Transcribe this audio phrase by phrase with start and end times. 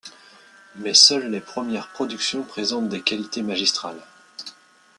[0.77, 4.01] Mais seules les premières productions présentent des qualités magistrales.